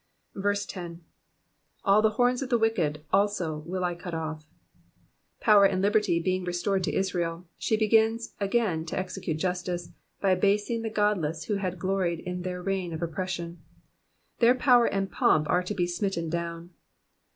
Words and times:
10. 0.33 1.01
^''All 1.85 2.01
the 2.01 2.09
horns 2.17 2.41
of 2.41 2.49
the 2.49 2.57
wicked 2.57 3.03
also 3.13 3.59
will 3.67 3.83
I 3.83 3.93
cut 3.93 4.15
off.^^ 4.15 4.45
Power 5.39 5.63
and 5.63 5.79
liberty 5.79 6.19
being 6.19 6.43
restored 6.43 6.83
to 6.85 6.95
Israel, 6.95 7.45
she 7.59 7.77
begins 7.77 8.33
again 8.39 8.83
to 8.87 8.97
execute 8.97 9.37
justice, 9.37 9.89
by 10.19 10.31
abasing 10.31 10.81
the 10.81 10.89
godless 10.89 11.43
who 11.43 11.57
had 11.57 11.77
gloried 11.77 12.21
in 12.21 12.41
the 12.41 12.59
reign 12.59 12.93
of 12.93 13.03
oppression. 13.03 13.61
Their 14.39 14.55
power 14.55 14.87
and 14.87 15.11
pomp 15.11 15.47
are 15.47 15.61
to 15.61 15.75
be 15.75 15.85
smitten 15.85 16.31
down. 16.31 16.71